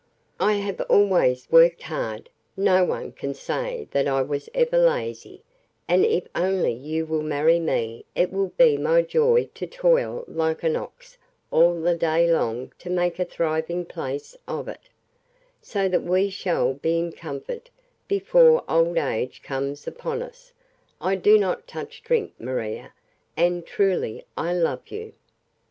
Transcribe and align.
I 0.39 0.53
have 0.53 0.81
always 0.89 1.47
worked 1.51 1.83
hard; 1.83 2.31
no 2.57 2.83
one 2.83 3.11
can 3.11 3.35
say 3.35 3.87
that 3.91 4.07
I 4.07 4.23
was 4.23 4.49
ever 4.55 4.75
lazy, 4.79 5.43
and 5.87 6.03
if 6.03 6.27
only 6.33 6.71
you 6.73 7.05
will 7.05 7.21
marry 7.21 7.59
me 7.59 8.05
it 8.15 8.33
will 8.33 8.47
be 8.57 8.77
my 8.77 9.03
joy 9.03 9.47
to 9.53 9.67
toil 9.67 10.23
like 10.27 10.63
an 10.63 10.75
ox 10.75 11.19
all 11.51 11.79
the 11.79 11.95
day 11.95 12.25
long 12.25 12.73
to 12.79 12.89
make 12.89 13.19
a 13.19 13.25
thriving 13.25 13.85
place 13.85 14.35
of 14.47 14.67
it, 14.67 14.89
so 15.61 15.87
that 15.89 16.01
we 16.01 16.31
shall 16.31 16.73
be 16.73 16.97
in 16.97 17.11
comfort 17.11 17.69
before 18.07 18.63
old 18.67 18.97
age 18.97 19.43
comes 19.43 19.85
upon 19.85 20.23
us. 20.23 20.51
I 20.99 21.13
do 21.13 21.37
not 21.37 21.67
touch 21.67 22.01
drink, 22.01 22.33
Maria, 22.39 22.91
and 23.37 23.63
truly 23.67 24.25
I 24.35 24.51
love 24.53 24.87
you 24.87 25.13